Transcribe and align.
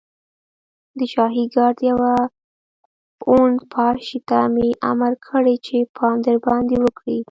د 0.97 0.99
شاهي 1.13 1.45
ګارډ 1.55 1.77
يوه 1.91 2.13
اون 3.29 3.49
باشي 3.73 4.19
ته 4.29 4.39
مې 4.53 4.67
امر 4.91 5.13
کړی 5.27 5.55
چې 5.65 5.77
پام 5.95 6.15
درباندې 6.27 6.77
وکړي. 6.81 7.17